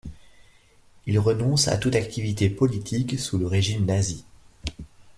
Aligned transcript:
Il 1.05 1.19
renonce 1.19 1.67
à 1.67 1.77
toute 1.77 1.93
activité 1.93 2.49
politique 2.49 3.19
sous 3.19 3.37
le 3.37 3.45
régime 3.45 3.85
nazi. 3.85 4.25